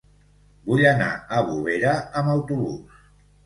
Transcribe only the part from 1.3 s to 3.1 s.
a Bovera amb autobús.